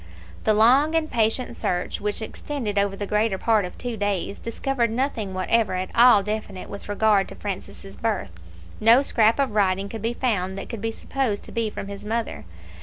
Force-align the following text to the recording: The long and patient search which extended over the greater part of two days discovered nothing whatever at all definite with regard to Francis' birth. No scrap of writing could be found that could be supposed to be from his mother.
The 0.45 0.55
long 0.55 0.95
and 0.95 1.11
patient 1.11 1.55
search 1.55 2.01
which 2.01 2.23
extended 2.23 2.79
over 2.79 2.95
the 2.95 3.05
greater 3.05 3.37
part 3.37 3.65
of 3.65 3.77
two 3.77 3.95
days 3.97 4.39
discovered 4.39 4.89
nothing 4.89 5.35
whatever 5.35 5.75
at 5.75 5.91
all 5.95 6.23
definite 6.23 6.71
with 6.71 6.89
regard 6.89 7.27
to 7.27 7.35
Francis' 7.35 7.97
birth. 7.97 8.31
No 8.79 9.03
scrap 9.03 9.37
of 9.39 9.51
writing 9.51 9.89
could 9.89 10.01
be 10.01 10.13
found 10.15 10.57
that 10.57 10.69
could 10.69 10.81
be 10.81 10.91
supposed 10.91 11.43
to 11.43 11.51
be 11.51 11.69
from 11.69 11.87
his 11.87 12.03
mother. 12.03 12.45